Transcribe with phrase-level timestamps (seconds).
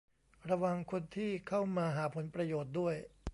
[0.49, 2.95] ระวังคนที่เข้ามาหาผลประโยชน์ด้วย